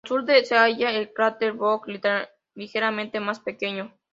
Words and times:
Al 0.03 0.07
sur 0.07 0.25
se 0.47 0.55
halla 0.55 0.89
el 0.93 1.13
cráter 1.13 1.53
Bok, 1.53 1.87
ligeramente 2.55 3.19
más 3.19 3.39
pequeño. 3.39 3.93